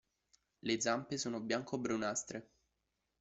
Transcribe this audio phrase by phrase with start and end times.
[0.65, 2.49] Le zampe sono bianco-brunastre.